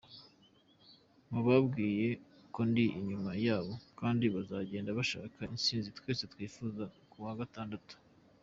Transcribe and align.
Mubabwire 1.31 2.07
ko 2.53 2.59
ndi 2.69 2.85
inyuma 2.99 3.31
yabo 3.45 3.73
kandi 3.99 4.23
bazagende 4.35 4.89
bashaka 4.99 5.39
intsinzi 5.53 5.89
twese 5.97 6.23
twifuza 6.33 6.83
kuwa 7.11 7.33
Gatandatu. 7.41 7.93